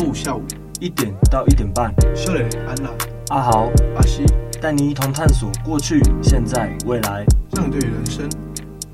[0.00, 0.42] 周五下午
[0.80, 2.90] 一点到一点半，秀蕾、安娜、
[3.28, 4.24] 阿豪、阿西
[4.58, 8.26] 带你一同探索过去、现在、未来，让你对人生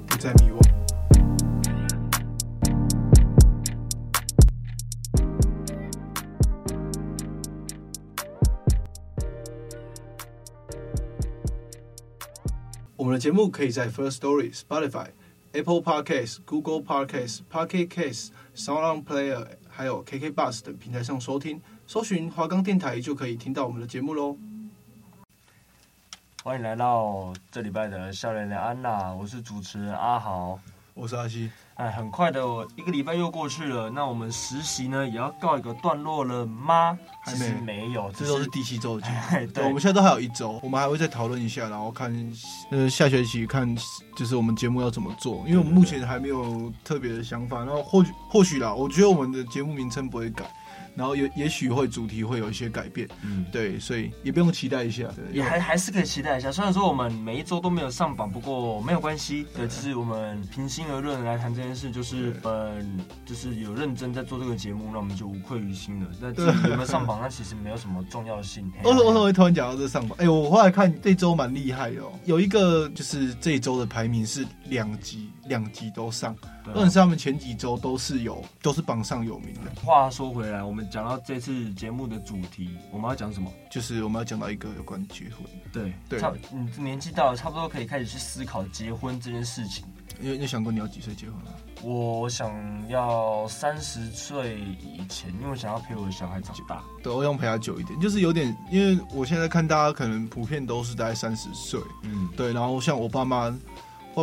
[0.08, 0.60] 不再迷惘。
[12.96, 15.10] 我们的节目可以在 First Story、Spotify、
[15.52, 19.46] Apple Podcasts、Google Podcasts、Pocket Casts、SoundOn Player。
[19.76, 24.34] 还有 KK Bus 等平台上收听，搜寻华冈电台就可以听到我们的节目喽。
[26.42, 30.58] 欢迎来到这礼拜的笑脸的安娜，我是主持人阿豪，
[30.96, 31.50] 我是阿西。
[31.74, 32.40] 哎，很快的，
[32.74, 36.98] 一个礼拜又过去了，那我们实习呢也要告一个段落了吗？
[37.20, 39.16] 还没，没有，这都是第七周的节目。
[39.30, 42.10] 对， 对，我们现在都还有一周，我们还会再讨论一下，然后看
[42.70, 43.76] 呃下学期看
[44.16, 50.50] 就是我们节目要怎么做，因为我们目前还没有特别的想法，然后或许或许啦，我觉得我们的节目名称不会改。
[50.96, 56.50] 然后也也许会主题会有一些改变，嗯，对，所以也不用期待一下，对，也还还是可以期待一下。
[56.50, 59.46] 虽然说我们每一周都没有上榜，不过没有关系。
[59.54, 66.10] 对，其实我们平心而论来谈这件事，就是嗯，就是有认真在做这个节目，那我们就无愧于心了。
[66.20, 68.72] 那至于有没有上榜，那其实没有什么重要性。
[68.82, 70.16] 我我怎么会突然讲到这个上榜？
[70.18, 76.36] 哎，我后来看这周蛮厉害的哦，有一个就是这一周的排名是两集两集都上。
[76.74, 79.80] 但是他们前几周都是有，都是榜上有名的。
[79.84, 83.48] 话说回来，我们讲到这次节目的主题，我们要讲什么？
[83.70, 85.46] 就是我们要讲到一个有关结婚。
[85.72, 89.84] 对对，差你年纪到了，差不多可以开始去思考结婚这件事情。
[90.18, 91.52] 你你想过你要几岁结婚吗？
[91.82, 92.50] 我想
[92.88, 96.82] 要三十岁以前，因为我想要陪我的小孩长大。
[97.00, 102.52] 对，我想陪他久一点，就是有点，因为我现在看大家可能普遍都是大概三十岁，嗯，对。
[102.52, 103.56] 然后像我爸妈。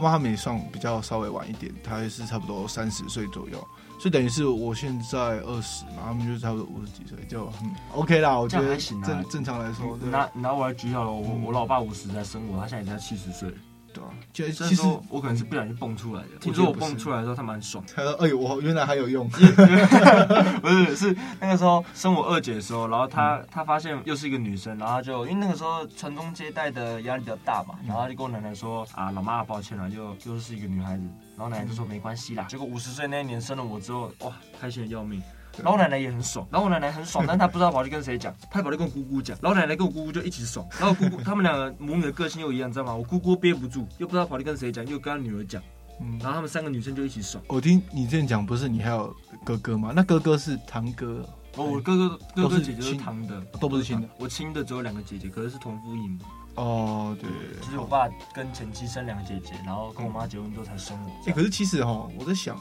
[0.02, 3.58] 爸妈他们也算比较稍微晚一点，他也是差不多三十岁左右，
[4.00, 9.98] 所以等于是我现在二十嘛，他们就差不多五十几岁，就嗯 OK 啦，我觉得正正常来说。
[9.98, 13.54] 拿拿我来举例了，我我老爸五十才生我，他现在已经七十岁。
[13.94, 16.30] 对啊，其实我可能是不小心蹦出来的。
[16.42, 17.84] 听说我蹦出来的时候，他蛮爽。
[17.96, 19.30] 他说：“哎呦，我原来还有用。
[19.30, 31.04] ”不是，是那个时候生我二姐的时候，然后他他发现又是一个女生，然后他就因为那个时候传宗接代的压力比较大嘛，然后他就跟我奶奶说：“啊，老妈，抱歉了，又又是一个女孩子。”
[31.38, 35.22] 然后奶奶就说：“没关系啦。”结果五十岁那一年生了我之后，哇，开心的要命。
[35.62, 42.96] 老奶奶也很爽，然后我奶奶很爽，但她不知道跑去跟谁讲，她跑去跟我姑姑讲，老奶奶跟我姑姑就一起爽，然后姑姑 他们两个母女的个性又一样，知道吗？
[42.96, 45.62] 我姑姑憋不住，又不知道跑去跟谁讲，又跟她女儿讲，
[46.02, 47.44] 嗯，然后他们三个女生就一起爽。
[47.48, 49.94] 我听你这样讲，不是你还有哥哥吗？
[49.96, 51.24] 那哥哥是堂哥，
[51.56, 54.10] 哦，我哥哥哥哥姐姐是堂的，都不是亲的。
[54.18, 56.20] 我亲的只有两个姐姐，可是是同父异母。
[56.56, 57.30] 哦，对，
[57.62, 61.10] 其实我爸跟前妻生两个姐姐，然后跟我妈结婚之后才生我。
[61.28, 62.56] 哎，可是其实哈，我在想。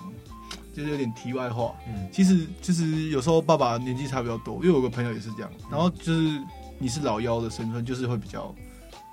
[0.73, 6.41] 就是有点题外话，嗯，其实就是有时候爸爸年纪差比较多，因为我有个朋友也是这样，然后就是
[6.79, 8.55] 你是老幺的身份，就是会比较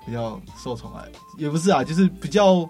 [0.06, 1.06] 比较受宠爱，
[1.38, 2.68] 也不是啊，就是比较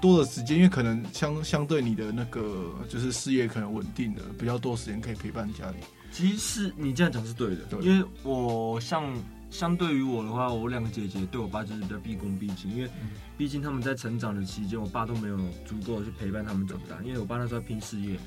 [0.00, 5.76] 多的时间，因为可能相相对你的那个就是事业可能稳定的，比较多时间可以陪伴家里。
[6.12, 9.04] 其实你这样讲是对的，对，因为我像。
[9.50, 12.90] 相对于我的话，我两个姐姐对我爸就是比较毕恭毕敬，因为
[13.36, 18.18] 毕竟他们在成长的期间，我爸都没有足够的去陪伴他们长大，因为我爸那时候在拼事业。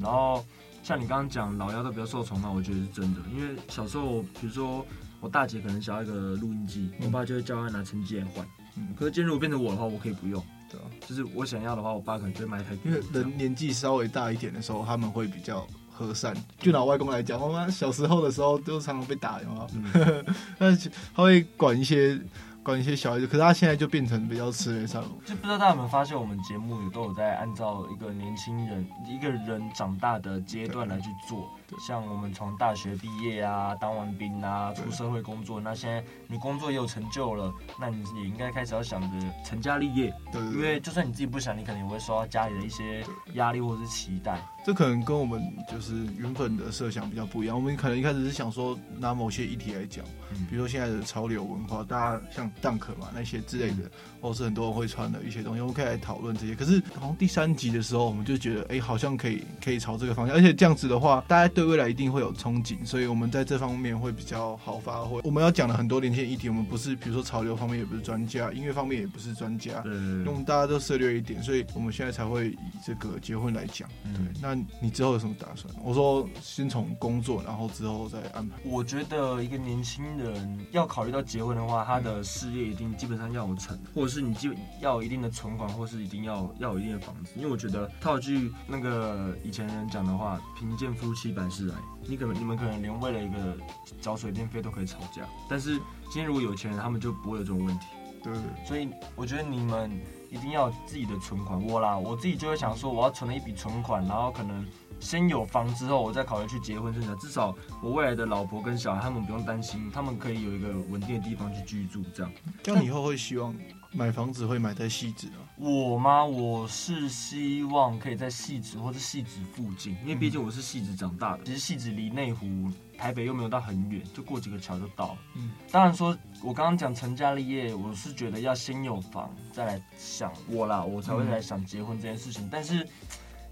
[0.00, 0.44] 然后
[0.82, 4.84] 像你刚刚讲老幺都比较受宠嘛，我觉得是真的，因为小时候比如说
[5.20, 8.46] 我大姐可能想要一个录音机，我爸就会叫她拿成绩来换。
[8.76, 12.76] 嗯，可是今天如果变成我的话，我可以不用，对啊，就是我想要的话，我爸可能就会买一台。
[12.84, 15.66] 因为人年纪稍微大一点的时候，他们会比较。
[16.06, 19.66] 和善，就拿外公来讲，我妈小时候的时候都常常被打，有吗？
[19.74, 20.24] 嗯、
[20.58, 22.20] 但是他会管一些。
[22.60, 25.08] 管一些小孩子，可是他现在就变成比较慈眉善目。
[25.24, 31.48] 就不知道大家有没有发现，我们节目也都有在按照一个年轻人一个人长大的阶段来去做。
[31.80, 37.50] 像我们从大学毕业啊，当完兵啊，出社会工作，那现在你工作也有成就了，
[37.80, 40.12] 那你也应该开始要想着成家立业。
[40.30, 43.02] 对，因为就算你自己不想，你可能也会受到家里的一些
[43.32, 44.46] 压力或者是期待。
[44.68, 47.56] 这可能跟我们就是原本的设想比较不一样。
[47.56, 50.04] 我们可能一开始是想说拿某些议题来讲，
[50.50, 56.54] 比如说现在的潮流文化，大家像 Dunk 嘛那些之类的，或是很多人会穿的一些东西，我们可以来讨论这些。
[56.54, 65.20] 可是好像第三集的时候，我们就觉得，哎，好像可以可以朝这个方向，而且这样子的话，大家对未来一定会有憧憬，所以我们在这方面会比较好发挥。
[65.24, 73.88] 我们要讲的很多连线议题，我们不是比如说潮流方面也不是专家，音乐方面也不是专家，对，因为我们大家都涉略一点，所以我们现在才会以这个结婚来讲。
[74.04, 75.34] 对，那你之后有什么？
[75.38, 78.56] 打算我说先从工作，然后之后再安排。
[78.64, 84.50] 我觉得一个年轻人要考虑到结婚的话，他的事业一定基本上要有成，或者是你就
[84.80, 87.32] 要有一定的存款，或是一定要要有一定的房子。
[87.36, 91.76] 因为我觉得套句那个以前人讲的话，贫贱夫妻百事哀。
[92.06, 93.56] 你可能你们可能连为了一个
[94.00, 95.74] 缴水电费都可以吵架，但是
[96.04, 97.86] 今天如果有钱人，他们就不会有这种问题。
[98.24, 98.32] 对，
[98.64, 99.90] 所以我觉得你们
[100.30, 101.62] 一定要有自己的存款。
[101.62, 104.66] 我啦，我自己就会想说，我要存了一笔存款，然后可能。
[105.00, 107.14] 先有房之后，我再考虑去结婚生子。
[107.20, 112.02] 至少我未来的老婆跟小孩，他们不用担心，他们可以有一个稳定的地方去居住。
[112.12, 112.32] 这样，
[112.64, 113.54] 这样你以后会希望
[113.98, 115.42] 买房子会买在汐止啊？
[115.56, 116.24] 我吗？
[116.24, 121.42] 我是希望可以在汐止或者汐止附近，因为毕竟我是汐止长大的。
[121.42, 125.18] 其实汐止离内湖、台北又没有到很远，就过几个桥就到了。
[125.34, 132.44] 嗯，当然说，我刚刚讲成家立业，我是觉得要先有房，再来想我啦，我才会来想结婚这件事情。
[132.44, 132.86] 嗯、但是。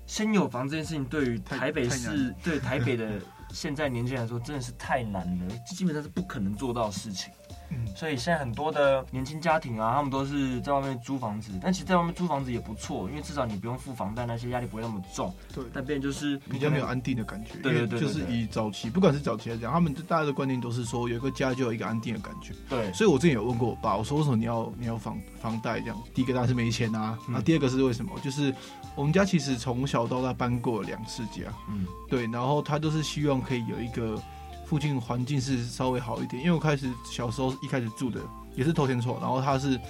[0.09, 3.21] 先有房这件事情，对于台北市，对台北的
[3.51, 7.33] 现在年轻人来说，真的是太难了，基本上是不可能做到的事情。
[7.71, 15.35] 嗯，所以现在很多的年轻家庭啊，他们都是在外面租房子，但其实在外面租房子也不错，因为至少你不用付房贷，那些压力不会那么重。
[15.55, 17.55] 对，但变就是比较没有安定的感觉。
[17.63, 22.53] 对对对，就是以早期，不管是早期来讲，他们大家的观念都是说，有一个家就有一个安定的感觉。
[22.69, 26.03] 对，所以我之前有问过我爸，我说为什么你要你要房房贷这样？
[26.15, 28.13] 第一个当然是没钱啊，那、嗯、第二个是为什么？
[28.23, 28.55] 就是
[28.95, 34.21] 我们家其实从小到大搬过两次家，嗯，对，然后他都是希望可以有一个。
[34.67, 38.21] 附近环境是稍微好一点，因为我开始小时候一开始住的
[38.55, 39.81] 也是透天厝，然后它是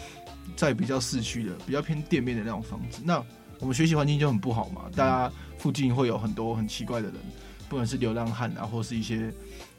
[0.55, 3.00] 在比较市区的、比较偏店面的那种房子。
[3.02, 3.20] 那
[3.58, 7.17] 我们学习环境就很不好嘛，大家附近会有很多很奇怪的人，
[7.69, 9.32] 不管是流浪汉啊，或是一些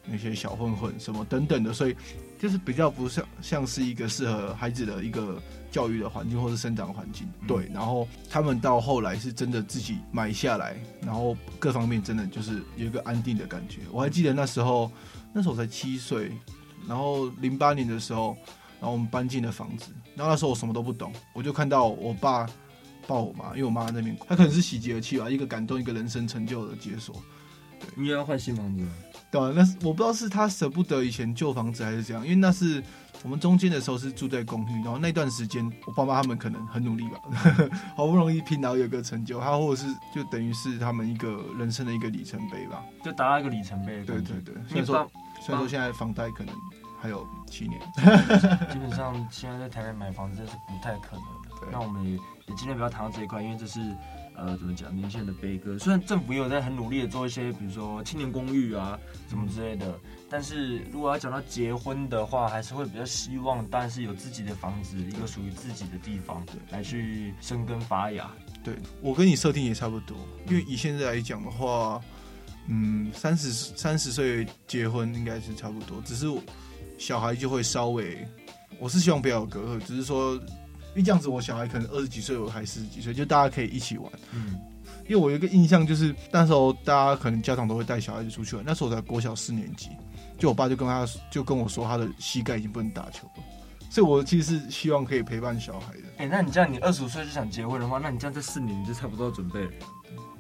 [0.06, 1.96] 那些小混混什么等等的，所以
[2.40, 5.42] 就是比较不像像是一个适合孩子的一个。
[5.78, 13.82] 教育的环境或是生长环境，对，然后他们到后来是真的自己买下来，然后各方面真的就是有一个安定的感觉。
[13.92, 14.92] 我还记得那时候，
[15.32, 16.32] 那时候我才七岁，
[16.88, 18.36] 然后零八年的时候，
[18.80, 22.50] 然后我们搬进了房子，然后那时候我什么都不懂，我就看到我爸
[23.06, 27.16] 抱我妈，因为我妈在那边，她可能是喜极而泣吧，一个感动，一个人生成就的解锁。
[27.80, 28.84] 对，你也要换新房子？
[29.30, 32.84] 对啊，那是我不知道是他舍不得以前旧房子还是怎样，因为那是。
[33.24, 37.20] 我们中间的时候是住在公寓，然后那段时间我爸妈他们可能很努力吧，
[37.96, 44.04] 好不容易拼，然后有个成就，他或者是就等于是他们一个人生的一个里程碑吧，就达到一个里程碑。
[44.06, 45.12] 对对对，虽然说
[45.42, 46.56] 虽然说现在房贷可能
[47.02, 47.82] 还有七年，
[48.72, 51.68] 基本上现在在台北买房子这是不太可能的。
[51.72, 52.12] 那我们也
[52.48, 53.80] 也尽量不要谈到这一块，因为这是。
[54.40, 54.96] 呃，怎么讲？
[54.96, 55.80] 年轻人的悲歌。
[55.80, 58.96] 虽然政府也有在很努力的做一些，比如说青年公寓啊，
[59.28, 60.00] 什么之类的。
[60.30, 68.30] 但是如果要讲到结婚的话，还是会比较希望，当然是有自己的房子，一个属于自己的地方，对，来去生根发芽。
[68.64, 72.02] 对，我跟你设定也差不多，因为以现在来讲的话，
[72.68, 76.28] 嗯，三十三十岁结婚应该是差不多，只是
[76.98, 78.28] 小孩就会稍微，
[78.80, 80.40] 我是希望不要有隔阂，只是说。
[80.96, 84.12] 因为这样子，我小孩可能二十几岁，我还四十几岁，就大家可以一起玩。
[84.32, 84.60] 嗯，
[85.04, 88.66] 因为我有一个印象，就是那时候大家可能家长都会带小孩子出去玩。
[88.66, 89.92] 那时候我才国小四年级，
[90.38, 93.44] 就我爸就跟他就跟我说，他的膝盖已经不能打球了。
[93.90, 96.04] 所以，我其实是希望可以陪伴小孩的。
[96.18, 99.72] 哎、欸，那你这样，你二十五岁就想结婚的话，那你这样这四年你就差不多要准备了。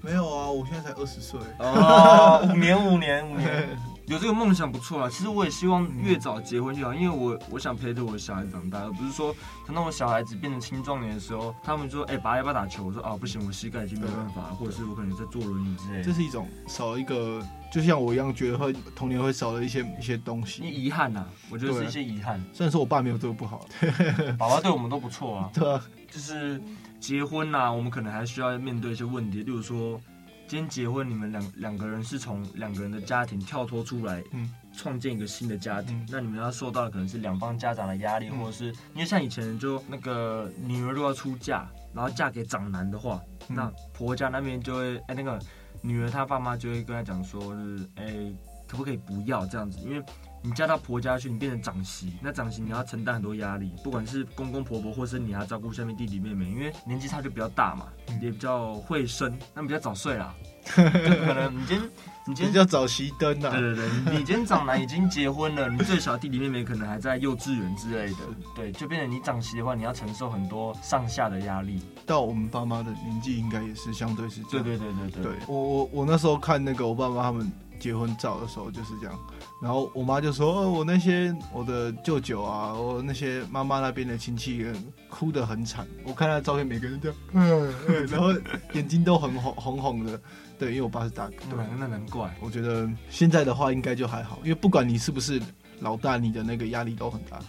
[0.02, 1.40] 没有啊，我现在才二十岁。
[1.60, 3.70] 哦，五年，五年，五年。
[4.08, 9.36] 有这个梦想不错啊，其实我也希望越早结婚越好，因为我我想陪着我的小孩长大，而不是说
[9.66, 12.86] 等到我小孩子变成青壮年的时候，他们说，哎、欸，爸要不要打球？
[12.86, 16.04] 我说，啊，不行，我膝盖已经没办法了，或者是我可能在坐轮椅之类的。
[16.06, 22.42] 这是一种少了一个，就像我一样，觉得会童年会少了一些一些东西，遗憾呐、啊，我觉得是一些遗憾。
[22.54, 23.68] 虽然说我爸没有做不好，
[24.40, 25.52] 爸爸对我们都不错啊。
[25.54, 26.62] 对啊，就是
[26.98, 30.00] 结婚呐、啊，我们可能还需要面对一些问题，例如说。
[30.48, 36.00] 今天结婚，你们两两个人是从两个人的家庭跳脱出来，嗯，创建一个新的家庭。
[36.00, 45.38] 嗯、那你们要受到的可能是两方家长的压力，嗯、或者是因为像以前就那个女儿如果要出嫁，然后嫁给长男的话，嗯、那婆家那边就会哎、欸、那个
[45.82, 48.36] 女儿她爸妈就会跟她讲说，是哎、欸、
[48.66, 50.02] 可不可以不要这样子，因为。
[50.42, 57.88] 你嫁到婆家去，你变成长媳，那长媳你要承担很多压力，不管是公公婆婆，或是你还要照顾下面弟弟妹妹，因为年纪差就比较大嘛，
[58.22, 60.34] 也比较会生，那比较早睡啦。
[60.68, 61.90] 就可能你今天
[62.28, 63.52] 你今天叫早熄灯呐。
[63.52, 68.18] 对对对，你今天长男已经结婚了， 你最小弟弟妹妹可能还在幼稚园之类的，
[68.54, 71.82] 对，就变成你长媳的话，你要承受很多上下的压力。
[72.06, 74.66] 到我们爸妈的年纪，应该也是相对是这样。
[74.66, 75.24] 对对对对对。
[75.24, 79.20] 对我我我那时候看那个我爸妈他们结婚照的时候就是这样，
[79.62, 84.66] 然后我妈就说：“哦，我那些我的舅舅啊，我那些妈妈那边的亲戚
[85.10, 85.88] 哭得很惨。
[86.04, 88.34] 我看他照片，每个人这样， 嗯 嗯，然后
[88.74, 90.20] 眼睛都很红红红的。
[90.60, 91.36] 对，因为我爸是大哥。
[91.52, 92.36] 对，那难怪。
[92.42, 95.40] 我觉得现在的话应该就还好，因为不管你是不是
[95.80, 97.40] 老大，你的那个压力都很大。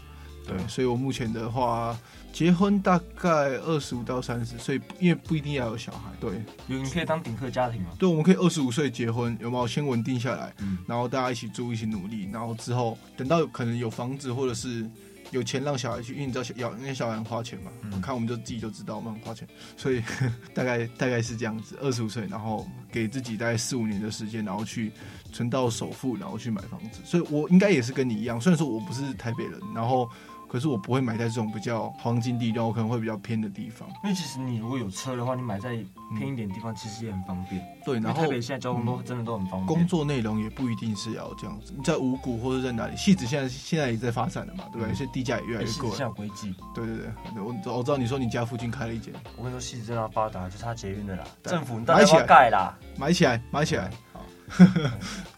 [0.46, 1.98] 对，所以我目前的话，
[2.38, 6.02] 结婚大概二十五到三十岁，因为不一定要有小孩。
[6.20, 7.88] 对，有你可以当顶客家庭吗？
[7.98, 10.54] 对，我们可以二十五岁结婚，有没有先稳定下来？
[10.60, 14.88] 嗯，然后大家一起住，一起努力，然后之后等到可能有房子或者是
[15.32, 17.72] 有钱让小孩去，因为你知道小要那些小孩很花钱嘛。
[17.82, 20.00] 嗯，看我们就自己就知道我们很花钱，所以
[20.54, 24.92] 大概大概是这样子，二十五岁，然后给自己大概四五年的时间，然后去
[25.32, 27.00] 存到首付，然后去买房子。
[27.04, 30.08] 所以我应该也是跟你一样，虽然说我不是台北人，然后。
[30.48, 33.88] 可是我不会买在这种比较黄金地段，我可能会比较偏的地方。
[34.02, 35.70] 因为其实你如果有车的话，你买在
[36.18, 37.62] 偏一点的地方，其实也很方便。
[37.84, 39.66] 对，然后台北现在交通都真的都很方便。
[39.66, 41.74] 工作内容也不一定是要这样子。
[41.76, 42.96] 你在五股或者在哪里？
[42.96, 44.94] 戏子现在现在也在发展了嘛，对不对？
[44.94, 45.90] 现在地价也越来越贵。
[45.90, 46.54] 现在有规矩。
[46.74, 49.12] 对对对，我我知道你说你家附近开了一间。
[49.36, 51.24] 我跟你说，戏子真的发达，就差捷运的啦。
[51.42, 53.90] 政府买起来盖啦，买起来，买起来。
[54.12, 54.24] 好，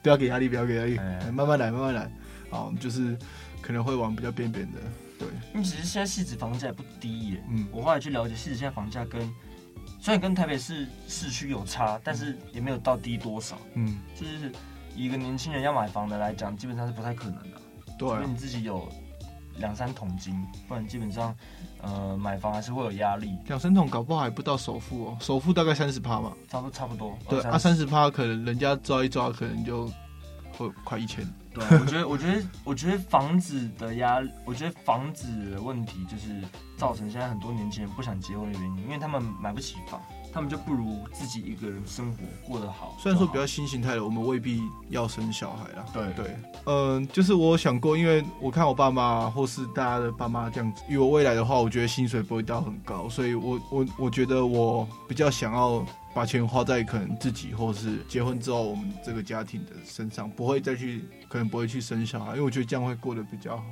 [0.02, 0.96] 不要给压力，不要给压力，
[1.32, 2.10] 慢慢来，慢慢来。
[2.50, 3.16] 好，就是
[3.60, 4.78] 可能会往比较边边的。
[5.18, 7.44] 对，因为其实现在汐止房价也不低耶。
[7.50, 9.20] 嗯，我后来去了解，汐止现在房价跟
[10.00, 13.58] 虽然跟台北市市区有差，但是也没有到低多少。
[13.74, 14.50] 嗯，就是
[14.96, 17.60] 以一个年轻人要买房的来讲，基本上是不太可能的。
[17.98, 18.88] 对，因为你自己有
[19.58, 20.34] 两三桶金，
[20.66, 21.34] 不然基本上
[21.82, 23.36] 呃买房还是会有压力。
[23.46, 27.18] 两三桶搞不好还不到首付哦，首付大概三十趴嘛，差不多差不多。
[27.28, 29.90] 对啊，三十趴可能人家抓一抓，可能就
[30.68, 31.26] 会快一千。
[31.52, 36.40] 对、啊，我觉得，我觉得，我觉得房子的压力，我觉得房子的问题就是
[36.76, 40.00] 造成现在很多年轻人不想结婚的原因，因为他们买不起房，
[40.32, 42.94] 他们就不如自己一个人生活过得好。
[43.00, 45.84] 虽然说比较新形态的，我们未必要生小孩啦。
[45.92, 46.36] 对对，
[46.66, 55.84] 嗯，就是我想过，因为我看我爸妈或是大家的爸妈这样子，以我未来的话，我觉得薪水不会到很高，所以我我我觉得我比较想要。
[56.14, 63.64] 把钱花在可能自己或是结婚之后我们这个家庭的身上，不会再去，可能不会去生小孩，因为我觉得这样会过得比较好。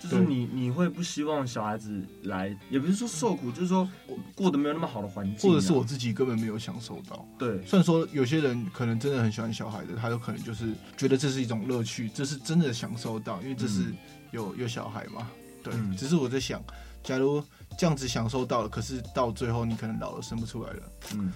[0.00, 3.88] 就是你你会不希望小孩子来，也不是说受苦，就是说
[4.34, 7.26] 过得没有那么好的环境，或者是我自己根本没有享受到。
[7.38, 13.94] 对，虽然说有些人可能真的很喜欢小孩的，他有可能就是觉得这是一种乐趣，这是真的享受到，因为这是
[14.30, 15.26] 有有小孩嘛。
[15.62, 16.62] 对，嗯、只是我在想，
[17.02, 17.42] 假如
[17.78, 20.82] 这样子享受到了，可是到最后你可能老了生不出来了。
[21.14, 21.32] 嗯。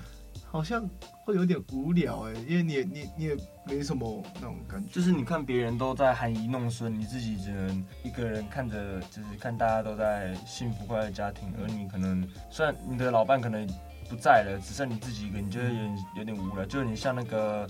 [0.50, 0.88] 好像
[1.24, 3.36] 会有点无聊哎，因为你也你你也
[3.66, 13.68] 没什么那种感觉，就是你看别人都在含饴弄孙，你自己只能一个人看着，就是看大家都在幸福快乐家庭，而你可能虽然你的老伴可能
[14.08, 17.68] 不在了，只剩你自己一个，你觉得有点有点无聊，就有点像那个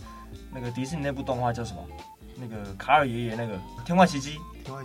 [0.54, 1.82] 那个迪士尼那部动画叫什么？
[2.36, 4.38] 那个卡尔爷爷那个《天外奇迹》，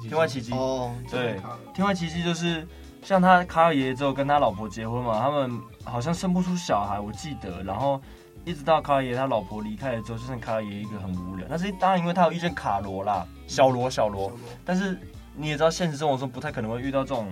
[0.09, 1.39] 天外奇迹哦，对，
[1.75, 2.67] 天外奇迹就是。
[3.03, 7.61] 像他卡尔爷爷之后跟他老婆结婚嘛，他们好像生不出小孩，我记得。
[7.63, 8.01] 然后
[8.45, 11.45] 一直到卡尔爷爷他老婆离开了之后，就剩卡尔爷爷一个很无聊。
[11.49, 14.31] 但是当然，因为他有遇见卡罗啦，小罗小罗。
[14.63, 14.97] 但是
[15.35, 17.27] 你也知道，现实生活中不太可能会遇到这种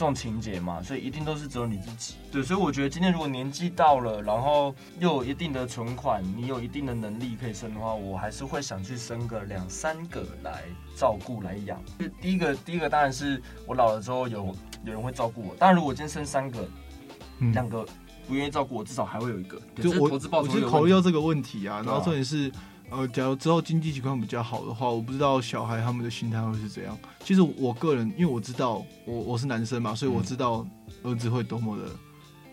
[0.00, 2.14] 这种情节嘛，所以一定都是只有你自己。
[2.32, 10.62] 对，所以我觉得今天如果年纪到了，然后又有一定的存款，你有一定的能力可以生的话，我还是会想去生个两三个来
[10.96, 11.78] 照顾来养。
[12.18, 14.56] 第一个，第一个当然是我老了之后有。
[14.82, 16.66] 有人会照顾我，当然如果今天生三个，
[17.52, 17.86] 两、嗯、个
[18.26, 19.60] 不愿意照顾我，至少还会有一个。
[19.76, 21.82] 就我，我就考虑到这个问题啊。
[21.84, 22.50] 然后重点是，
[22.90, 26.96] 呃，假如之后经济情况比较好的话，我不知道小孩他们的心态会是怎样。
[27.24, 30.66] 其实我个人，因为我知道我我是男生嘛，所以我知道
[31.04, 31.84] 儿子会多么的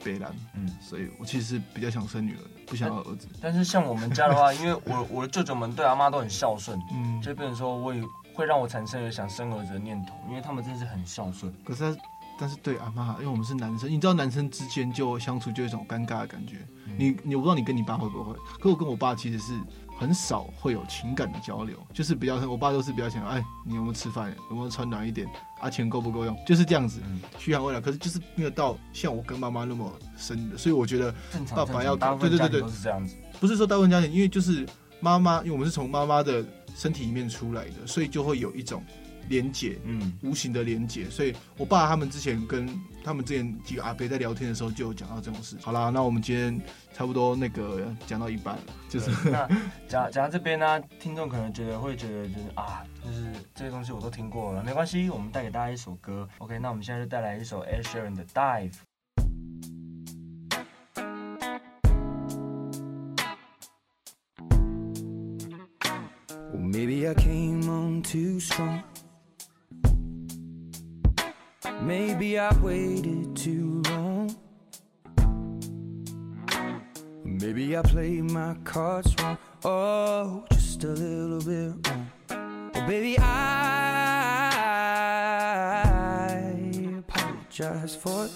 [0.03, 0.31] 悲凉。
[0.55, 3.27] 嗯，所以我其实比较想生女儿，不想要儿子。
[3.41, 8.01] 但，但是像我们家的话，因为我我的舅舅们对阿妈都很孝顺，嗯，就变成说我也
[8.33, 11.53] 会让我产生了想生儿子的念头，因为他们真的是很孝顺。
[11.63, 12.01] 可是他。
[12.39, 16.57] 但是对阿妈，因为我们是男生，你知道男生之间就相处就有一种尴尬的感觉。
[16.85, 19.59] 嗯、你你我不知道你跟你爸会不会，可我跟我爸其实是
[19.99, 24.33] 很少会有情感的交流，就是比较我爸都是比较想，哎，你有没有吃饭？
[24.49, 25.27] 有没有穿暖一点？
[25.59, 26.37] 啊，钱够不够用？
[26.45, 27.01] 就是这样子，
[27.39, 27.81] 嘘寒问暖。
[27.81, 31.13] 可是就是没有到像我跟妈妈那么深的，所以我觉得
[31.55, 33.15] 爸爸要对对对对，是这样子。
[33.39, 34.67] 不是说大部分家庭，因为就是
[34.99, 38.83] 妈妈，因为我们是从妈妈的身体里面出来的，所以就会有一种。
[39.29, 41.09] 连结，嗯，无形的连结。
[41.09, 42.67] 所以我爸他们之前跟
[43.03, 45.57] 他们之前几个阿伯在聊天的时候，就有讲到这种事。
[45.61, 46.59] 好啦，那我们今天
[46.93, 49.47] 差不多那个讲到一半了， 就是那
[49.87, 56.27] 讲讲到这边呢、啊，听众可能觉得会觉得就是啊，就是这些东西我都听过了，没关系，我们带给大家一首歌。
[56.39, 58.73] OK，那我们现在就带来一首 Ed Sheeran 的 Dive。
[66.59, 68.83] Maybe I came on too strong.
[71.87, 74.35] Maybe I waited too long.
[77.23, 79.37] Maybe I played my cards wrong.
[79.63, 82.11] Oh, just a little bit wrong.
[82.29, 83.23] Oh, baby, I
[86.97, 88.31] apologize for it.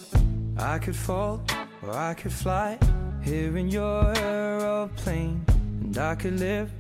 [0.58, 1.42] I could fall
[1.84, 2.80] or I could fly
[3.22, 5.46] here in your aeroplane,
[5.84, 6.72] and I could live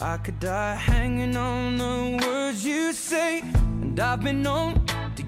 [0.00, 3.40] I could die hanging on the words you say.
[3.40, 4.83] And I've been known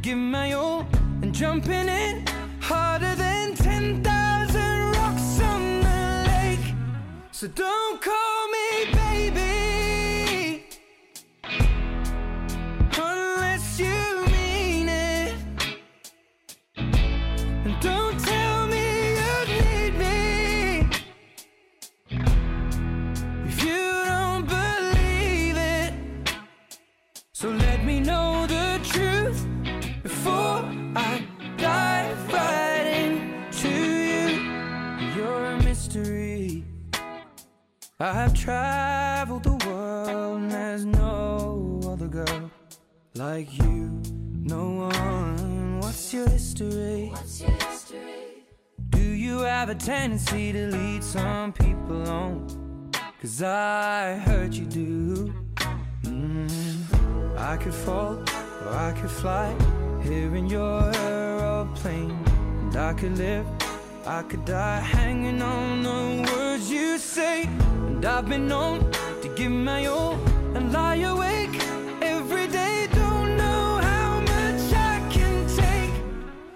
[0.07, 0.87] give my all
[1.23, 2.25] and jumping in
[2.61, 6.75] harder than 10,000 rocks on the lake.
[7.33, 8.36] So don't call
[38.07, 42.51] I have traveled the world and there's no other girl
[43.17, 44.01] like you.
[44.45, 45.81] No one.
[45.81, 47.09] What's your history?
[47.11, 48.45] What's your history?
[48.91, 52.93] Do you have a tendency to lead some people on?
[53.21, 55.35] Cause I heard you do.
[56.03, 57.37] Mm.
[57.37, 58.23] I could fall
[58.63, 59.53] or I could fly
[60.05, 62.17] here in your aeroplane.
[62.61, 63.47] And I could live,
[64.07, 67.49] I could die hanging on the words you say.
[67.97, 70.19] And I've been known to give my all
[70.55, 71.59] and lie awake
[72.03, 72.89] every day.
[72.93, 75.95] Don't know how much I can take.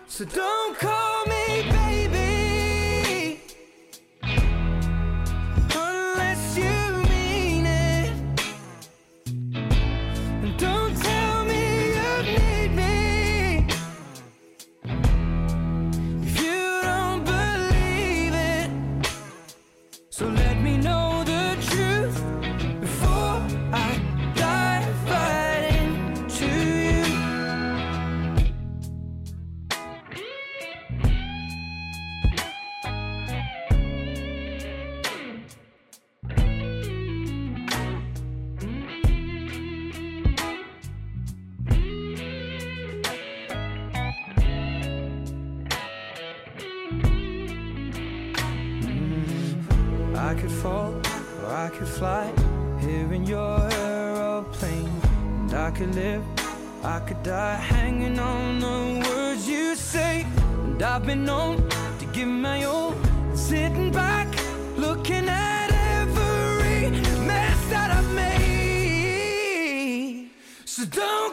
[0.07, 0.77] So don't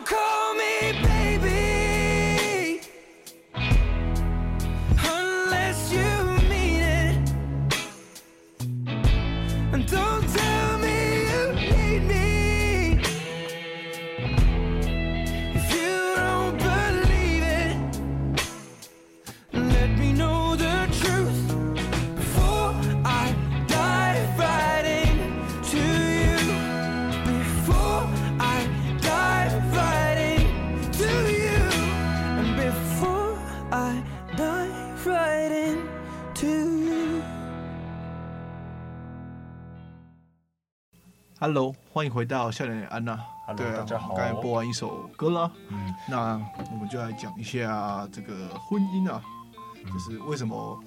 [0.07, 1.16] call me baby
[41.47, 43.17] Hello，欢迎回到笑脸安娜。
[43.45, 44.13] Hello，对啊，大家好。
[44.15, 46.33] 刚才播完一首歌了，嗯，那
[46.73, 49.23] 我们就来讲一下这个婚姻啊，
[49.55, 50.77] 嗯就是为什么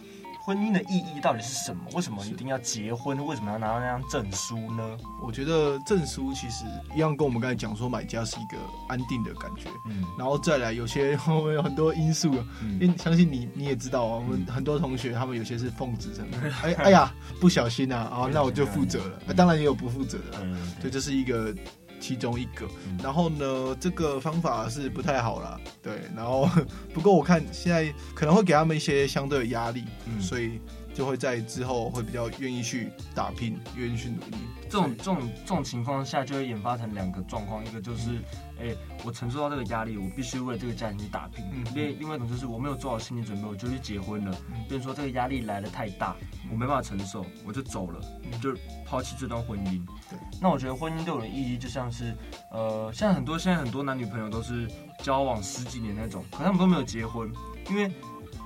[0.42, 1.82] 婚姻的意义到底是什么？
[1.94, 3.24] 为什么一定要结婚？
[3.26, 4.96] 为什么要拿到那张证书呢？
[5.22, 8.56] 我觉得证书其实一样跟我们刚才讲说买家是一个
[8.88, 10.04] 安定的感觉，嗯。
[10.18, 12.44] 然后再来有些 我们有很多因素啊，
[12.80, 20.46] 因为相信你你也知道啊，我们很多同学他们有些是奉子成婚， 哎哎呀不小心啊，啊那我就负责了，啊当然也有不负责的
[20.80, 21.54] 对，这是一个
[22.00, 22.66] 其中一个。
[22.86, 26.00] 嗯然后呢，这个方法是不太好啦，对。
[26.16, 26.48] 然后
[26.92, 30.60] 不过我看现在可能会给他们一些相对的压力，嗯所以
[30.92, 34.36] 就会在之后会比较愿意去打拼，愿意去努力。
[34.68, 38.20] 这种这种这种情况下，就会演发成两个状况，一个就是，
[38.60, 41.44] 哎、欸，我承受到这个压力，我必须为了这个家庭去打拼；
[41.74, 44.30] 另、嗯、另外一种就是我没有做好心理准备，我就去结婚了。
[44.68, 46.14] 比、嗯、如说这个压力来的太大，
[46.50, 48.00] 我没办法承受，我就走了，
[48.42, 48.54] 就
[48.86, 49.84] 抛弃这段婚姻。
[50.10, 52.14] 对，那我觉得婚姻对我的意义就像是，
[52.52, 54.68] 呃，像很多现在很多男女朋友都是
[55.02, 57.32] 交往十几年那种，可他们都没有结婚，
[57.68, 57.90] 因为。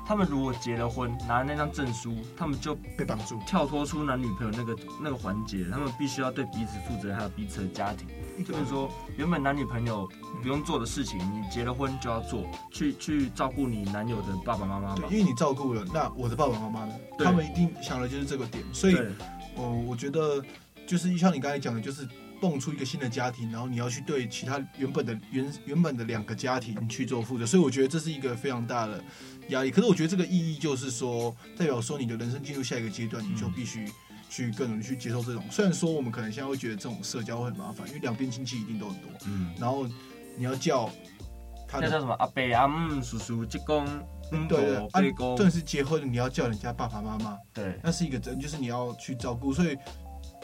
[0.07, 8.07] 他们如果结了婚，拿了那张证书，他们就被绑住，跳脱出男女朋友那个那个环节，他们必须要对彼此负责，还有彼此的家庭。
[8.43, 10.11] 就是说，原本男女朋友
[10.43, 14.95] 不用做的事情，你结了婚就要做，去去照顾你男友的爸爸妈妈。
[14.97, 16.95] 对，因为你照顾了，那我的爸爸妈妈呢？
[17.19, 18.65] 他们一定想的就是这个点。
[18.73, 18.97] 所以，
[19.55, 20.43] 我我觉得
[20.87, 22.09] 就是像你刚才讲的，就是。
[22.41, 29.03] 蹦出一个新的家庭，然后你要去对其他原本的原原本的两个家庭去做负责，所以我觉得这是一个非常大的
[29.49, 29.71] 压力。
[29.71, 33.89] 可是我觉得这个意义就是说，代表说你的人生进入下一个阶段，你就必须
[34.35, 35.45] 去更容易去接受这种。
[35.49, 39.87] 虽然说我们可能现在会觉得这种社交会很麻烦，因为两边亲戚一定都很多，嗯，然后
[40.37, 40.91] 你要叫
[41.69, 43.87] 他的叫什么阿伯阿姆叔叔舅公，
[44.33, 49.79] 嗯，对对，阿公，正是结婚你要叫人家爸爸妈妈，对，那是一个真就是你要去照顾，所以。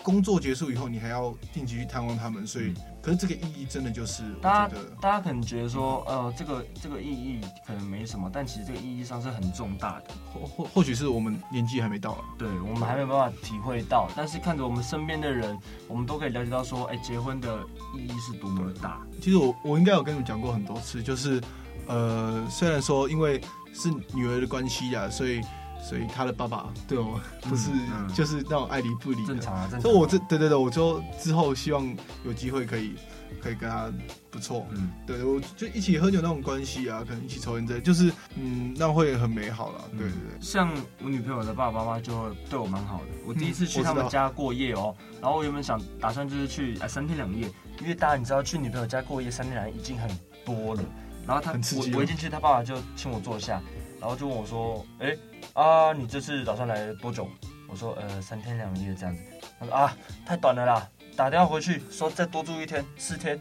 [0.02, 10.04] 工作结束以后，你还要定期去探望他们，所以，嗯、可是这个意义真的就是，大家大家可能觉得说，呃，这个这个意义可能没什么，但其实这个意义上是很重大的。
[10.32, 17.58] 或或或许是我们年纪还没到，对，我们还没有办法体会到，但是看着我们身边的人，我们都可以了解到说，哎、欸，结婚的
[17.96, 19.00] 意义是多么的大。
[19.20, 21.40] 其实我我应该有跟你们讲过很多次，就是，
[21.86, 23.40] 呃，虽然说因为
[23.72, 25.40] 是女儿的关系呀，所以。
[25.82, 27.70] 所以他的爸爸对我不是
[28.14, 29.68] 就是那种爱理不理的，正常啊。
[29.80, 32.94] 所以我这对对对，我就之后希望有机会可以
[33.42, 33.90] 可以跟他
[34.30, 39.84] 不错，嗯，对，我就一起喝酒那种关系啊，可能一起抽烟这，就是嗯，那会很美好了。
[39.92, 40.70] 对对对，像
[41.02, 43.06] 我女朋友的爸爸妈妈就对我蛮好的。
[43.26, 50.08] 我第一次去他们家过夜哦，然后我原本想打算就是去哎三天两夜，因为大家你知道去女朋友家过夜三天两夜已经很
[50.44, 50.82] 多了，
[51.26, 53.60] 然后他我我一进去，他爸爸就请我坐下。
[54.00, 55.18] 然后就问我说：“哎、欸，
[55.52, 57.28] 啊，你这次打算来多久？”
[57.68, 59.22] 我说：“呃，三天两夜这样子。”
[59.60, 63.38] 他说：“啊，太短了啦，打电话回去说再多住一天，四天，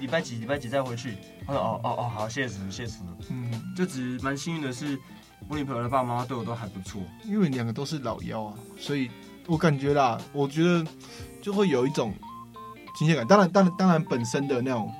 [0.00, 2.98] 礼拜几礼拜几再回去。”他说：“哦哦哦，好，谢谢谢谢。”
[3.30, 4.98] 嗯，就只蛮幸运的是，
[5.48, 9.08] 我女朋友的爸爸妈妈对我都还不错，因为两个都是老幺啊，所以
[9.46, 10.84] 我感觉啦，我觉得
[11.40, 12.12] 就会有一种
[12.98, 13.24] 亲切感。
[13.26, 14.92] 当然，当然，当然本身的那种。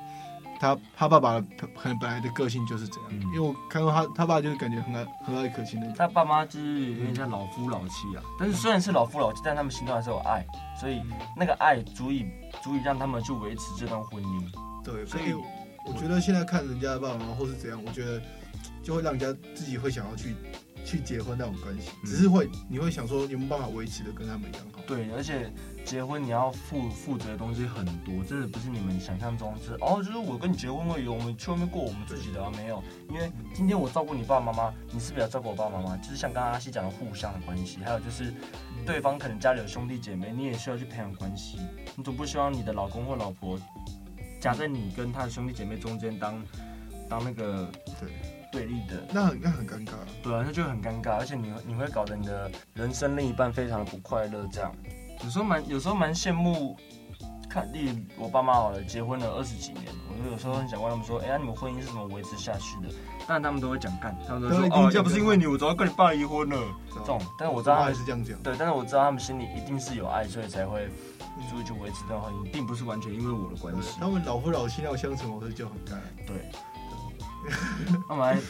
[0.61, 1.41] 他他爸爸
[1.75, 5.91] 可能本来的个性就是这样，嗯、因为我看到他他爸就是感觉很爱和蔼可亲的。
[5.97, 10.45] 他爸妈就是有点像老夫老妻啊，但是虽然是老夫老妻，但他们心中还是有爱，
[10.79, 11.01] 所以
[11.35, 12.27] 那个爱足以
[12.61, 14.43] 足以让他们去维持这段婚姻。
[14.83, 18.21] 对，所以我觉得现在看人家的爸爸妈妈或是怎样，我觉得
[18.83, 20.35] 就会让人家自己会想要去。
[20.85, 24.81] 去结婚那种关系，只是会你会想说有没有办法维持的跟他们一样好？
[24.87, 25.51] 对，而且
[25.85, 32.83] 结婚你要负负责的东西很多，真的不是你们想象中是哦，就是我跟你结婚而已，我们去外面过我们自己的啊，没有。
[33.09, 35.97] 因为今天我照顾你爸爸妈妈，你是不是要照顾我爸爸妈妈？
[35.97, 38.33] 就是像刚刚阿西讲的互相的关系，还有就是
[38.85, 41.59] 对方可能家里有兄弟姐妹，你也需要去培养关系。
[41.95, 43.59] 你总不希望你的老公或老婆
[44.39, 46.43] 夹在你跟他的兄弟姐妹中间当
[47.07, 48.40] 当那个对。
[48.51, 54.73] 对立的，那很那很尴尬，对啊，那就很尴尬，而且你你会搞得你的人生另一半非常的不快乐，这样，
[55.23, 56.75] 有时候蛮有时候蛮羡慕，
[57.49, 62.93] 看例如我爸妈好了，结婚了二十几年，我就有时候很想问他们说，哎呀，你们婚姻是怎么维持下去的？
[63.27, 66.57] 当然他们都会讲干，他们都说哦，要不是因为你，我早要跟你爸离婚了，
[66.93, 70.89] 这种，但是我知道他们是这样讲，对，但是我知道他们心里一定是有爱，所以才会
[71.49, 73.97] 所以就维持这段婚姻，并不是完全因为我的关系。
[73.99, 76.51] 他们老夫老妻那种相处模式就很尬，对。
[78.07, 78.41] 那我们来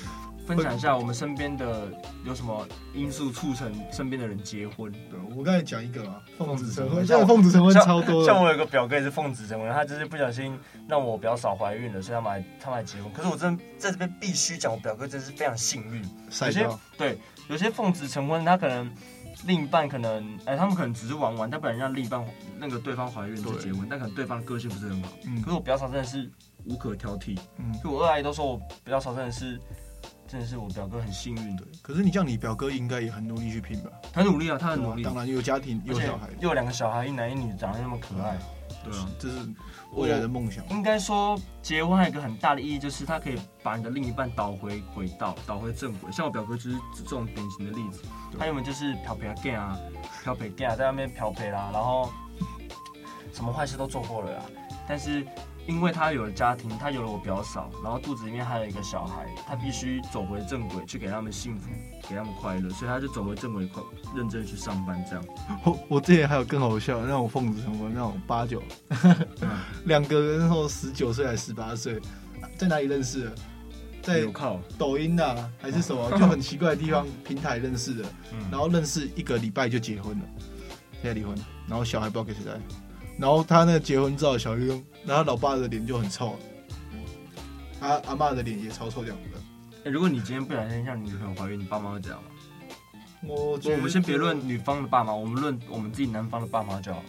[0.45, 1.87] 分享一下我们身边的
[2.25, 4.91] 有什么因素促成身边的人结婚。
[4.91, 7.05] 对，我刚才讲一个嘛，奉子成婚。
[7.05, 8.35] 现在奉子成婚超多像。
[8.35, 13.13] 像我有个表哥也是奉子成婚，他就是不小心让我表嫂怀孕了，所以他们还他们还结婚。
[13.13, 16.03] 可是我真的在这边必须讲，我表哥真是非常幸运。
[16.25, 18.91] 有些对，有些奉子成婚，他可能
[19.45, 22.25] 另一半可能哎、欸，他们可能只是玩玩，他本来让另一半
[22.57, 25.09] 那个对方怀孕就结婚，但可能对方个性不是很好。
[25.25, 25.39] 嗯。
[25.41, 26.29] 可是我表嫂真的是。
[26.65, 29.59] 无可挑剔，嗯，就我二阿姨都说我比较少，真的是，
[30.27, 31.63] 真的是我表哥很幸运的。
[31.81, 33.89] 可是你这样，你表哥应该也很努力去拼吧？
[34.13, 35.03] 很努力啊，他很努力。
[35.03, 38.37] 当然有家庭，有小孩，又有两个小孩，一男一女，长得那么可爱。
[38.83, 39.35] 对啊，这是
[39.93, 40.67] 未来的梦想。
[40.69, 46.11] 应该说，结婚还有一个很大的意义，就是他可以把你的另一半导回轨道，导回正轨。
[46.11, 48.01] 像我表哥就是这种典型的例子，
[48.39, 49.77] 他原本就是漂皮啊 gay 啊，
[50.23, 52.11] 漂皮 gay 啊，在外面漂皮啦，然后
[53.33, 54.43] 什么坏事都做过了啦。
[54.87, 55.27] 但是
[55.67, 61.69] 因为他有了家庭，他有了我表嫂，然后肚子里面还有一个小孩，他必须走回正轨，去给他们幸福，
[62.09, 63.81] 给他们快乐，所以他就走回正轨，快
[64.15, 65.25] 认真去上班这样。
[65.63, 68.61] 我我之前还有更好笑的那种奉子成婚那种八九，
[69.85, 71.99] 两个人然后十九岁还十八岁，
[72.57, 73.35] 在哪里认识的？
[74.01, 74.25] 在
[74.79, 78.03] 抖音啊，还是什么，就很奇怪的地方平台认识的，
[78.49, 80.25] 然后认识一个礼拜就结婚了，
[80.93, 82.59] 现在离婚了，然后小孩不知道给谁带，
[83.21, 86.35] 然后他那个结婚照小月，然后老爸的脸就很臭，
[87.79, 89.37] 他阿妈的脸也超臭这样的。
[89.85, 92.29] 哎，如果你今天不小心让你女朋友怀孕，你爸妈会怎样吗？
[93.27, 97.03] 我我们先别论女方的爸妈，我们论我们自己男方的爸妈就好。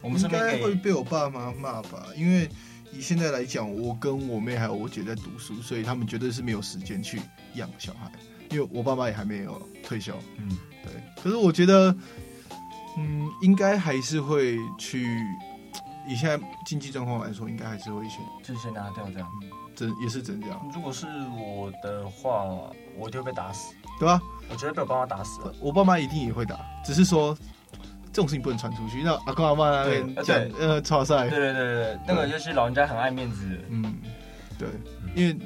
[0.00, 2.48] 我们应该会被我爸妈骂吧，因为。
[2.90, 7.20] 以现在来讲，我跟我妹还有我姐在读书，所以他们绝对是没有时间去
[7.52, 8.10] 养小孩，
[8.50, 10.14] 因为我爸妈也还没有退休。
[10.38, 10.48] 嗯，
[10.82, 11.22] 对。
[11.22, 11.94] 可是我觉得，
[12.96, 15.06] 嗯，应该还是会去。
[16.08, 19.28] 以现在经济状况来说，应该还是会先就是先拿掉这样。
[19.76, 20.70] 真也是真这样。
[20.74, 22.44] 如果是我的话，
[22.96, 23.74] 我就会被打死。
[24.00, 24.20] 对吧？
[24.50, 25.54] 我觉得被我爸妈打死了。
[25.60, 27.36] 我爸妈一定也会打，只是说。
[28.10, 31.28] 这种事情不能传出去，那阿公阿妈那边讲，呃，超帅。
[31.28, 33.46] 对对对对，那个就是老人家很爱面子。
[33.68, 33.94] 嗯，
[34.58, 34.66] 对，
[35.14, 35.36] 因为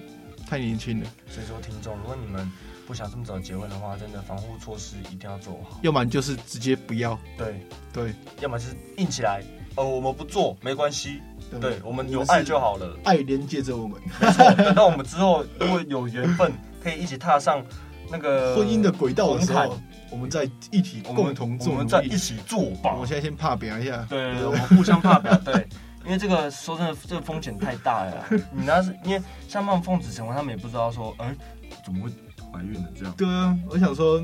[0.47, 1.07] 太年轻了。
[1.29, 2.51] 所以说，听众，如果你们
[2.87, 5.81] 不想这么早结婚的话，真的防护措施一定要做好。
[5.83, 7.19] 要么就是直接不要。
[7.37, 7.61] 对
[7.93, 9.43] 对，要么就是硬起来。
[9.77, 11.21] 哦，我们不做没关系。
[11.61, 12.97] 对，我们有爱就好了。
[13.05, 14.01] 爱连接着我们。
[14.21, 16.51] 没错，等到我们之后如果有缘分，
[16.83, 17.63] 可以一起踏上
[18.11, 19.79] 那个 婚姻的轨道的时候。
[20.11, 22.95] 我们再一起共同做，我们再一起做吧。
[22.95, 25.67] 我现在先怕表一下，对 我们互相怕表，对，
[26.05, 28.27] 因为这个说真的，这个风险太大了。
[28.51, 31.35] 你那是因为像他们奉子成婚，他们也不知道说，哎，
[31.83, 32.11] 怎么会
[32.53, 33.15] 怀孕了这样？
[33.17, 34.23] 对啊，我想说，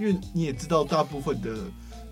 [0.00, 1.48] 因为你也知道，大部分的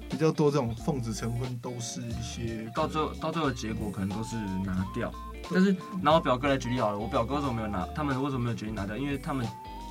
[0.09, 5.13] 比较多这种奉子成婚都是一些到最后到最后的结果可能都是拿掉。
[5.53, 7.87] 但是拿我表哥来举例好了，我表哥为什么没有拿？
[7.95, 8.97] 他们为什么没有决定拿掉？
[8.97, 9.47] 因为他们。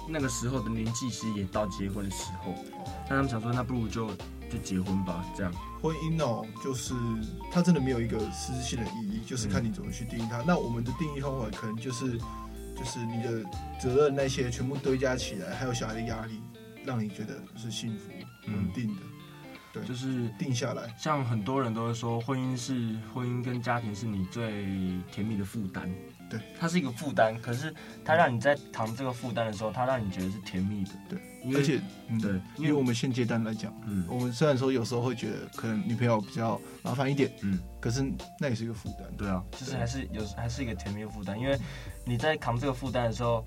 [0.09, 2.53] 那个时候的年纪其实也到结婚的时候，
[3.09, 4.07] 但他们想说，那不如就
[4.49, 5.51] 就结婚吧，这样。
[5.81, 6.93] 婚姻哦，就是
[7.51, 10.37] 它真的没有一个实质性的意义，就是看你怎么去定义它。
[10.37, 12.17] 嗯、那我们的定义方法可能就是，
[12.73, 13.43] 就是你的
[13.81, 16.41] 责任那些全部堆加起来，还有小孩的压力，
[16.85, 18.09] 让你觉得是幸福
[18.45, 19.01] 稳定的。
[19.01, 19.16] 嗯
[19.79, 20.93] 对，就是定下来。
[20.97, 24.65] 像很多人都会说，婚姻是婚姻跟家庭是你最
[25.11, 25.89] 甜蜜的负担。
[26.29, 30.91] 对，它是一个负担，可是它让你在扛这个负担的时候，它让你觉得是甜蜜的。
[31.07, 31.19] 对，
[31.55, 38.03] 而且，嗯、对，因为我们现阶段来讲，嗯，我们虽然说有时候会觉得可能女朋友比较麻烦一点，嗯，可是
[38.39, 39.07] 那也是一个负担。
[39.17, 41.57] 对啊，就是还是有还是一个甜蜜的负担，因为
[42.03, 43.45] 你在扛这个负担的时候。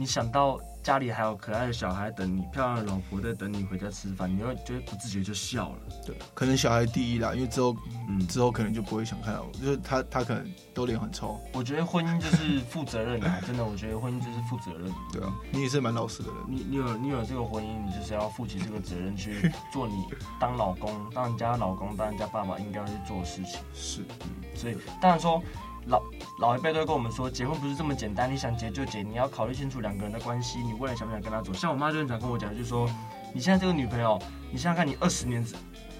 [0.00, 5.78] 你想到家里还有可爱的小孩等你，漂亮的老婆在等你回家吃饭，你会觉得不自觉就笑了。
[6.06, 7.76] 对，可能小孩第一啦，因为之后，
[8.08, 11.38] 嗯，之后可能就不会想看到我，就是他，他可能都脸很臭。
[11.52, 14.90] 我觉得婚姻就是负责任啊，真的，我觉得婚姻就是负责任。
[15.12, 16.36] 对啊，你也是蛮老实的人。
[16.48, 20.06] 你你有你有这个婚姻，你就是要负起这个责任去做你
[20.40, 23.60] 当老公、当人家老公、当人家爸爸应该要去做的事情。
[23.74, 25.42] 是，嗯，所以当然说。
[25.88, 26.02] 老
[26.38, 31.52] 老一辈都会跟我们说，结婚不是这么简单，你想结就结，你要考虑清楚两个人的关系，你未来想不想跟他走？
[31.52, 32.88] 像我妈就很常跟我讲，就是说，
[33.32, 34.20] 你现在这个女朋友，
[34.52, 35.44] 你想想看你二十年，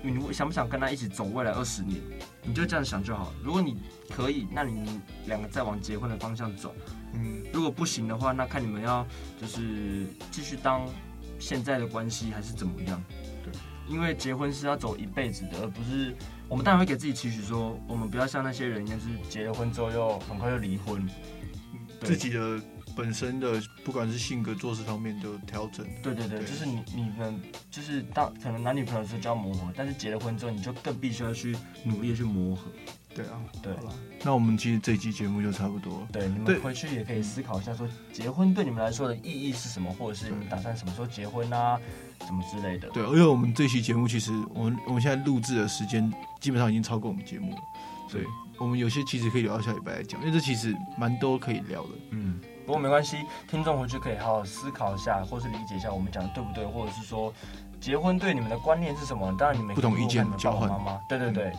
[0.02, 2.00] 你想不想跟她一起走未来二十年？
[2.42, 3.32] 你就这样想就好。
[3.42, 3.78] 如果你
[4.10, 6.74] 可以，那你们两个再往结婚的方向走。
[7.14, 9.06] 嗯，如果不行的话，那看你们要
[9.40, 10.86] 就是继续当
[11.38, 13.02] 现在的关系，还是怎么样？
[13.42, 13.52] 对，
[13.88, 16.14] 因为结婚是要走一辈子的，而不是。
[16.48, 21.06] 我们当然会给自己期许说，我们不要像那些人一样，是结了婚之后又很快就离婚。
[22.02, 22.60] 自己的
[22.96, 25.86] 本身的不管是性格、做事方面都调整。
[26.02, 27.38] 对对对，对就是你你们
[27.70, 32.70] 就是当可能男女朋友的时候就要磨合，但是结了婚之后你就更必须要去努力去磨合。
[33.14, 33.72] 对啊，对。
[34.22, 36.08] 那我们其实这一期节目就差不多了。
[36.12, 41.80] 对，你们回去也可以思考一下，说结婚对你们来说的意义是什么，或者是你们打算什么时候结婚啊？
[42.26, 42.88] 什么之类的？
[42.90, 47.58] 对，因为我们这期节目其实我们我们现在录制的时间基本上已经超过我们节目了，
[48.08, 48.24] 所以
[48.58, 51.88] 我们有些其实可以留到下礼拜来讲，因为这其实蛮多可以聊的。
[52.10, 57.32] 嗯，不过没关系，听众回去可以好好思考一下，或是理解一下我们讲的对不对，或者是说
[57.80, 59.34] 结婚对你们的观念是什么？
[59.38, 60.68] 当然你们不同意见交换。
[61.08, 61.52] 对对对。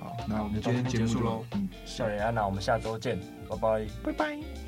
[0.00, 1.44] 好，那我们就今天结束喽。
[1.52, 4.65] 嗯，笑脸安娜，我们下周见，拜拜，拜拜。